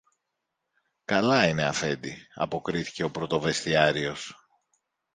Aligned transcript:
Καλά 1.05 1.47
είναι, 1.47 1.65
Αφέντη, 1.65 2.27
αποκρίθηκε 2.33 3.03
ο 3.03 3.11
πρωτοβεστιάριος 3.11 4.35